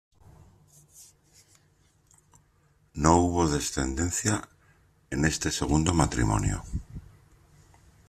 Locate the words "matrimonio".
5.93-6.63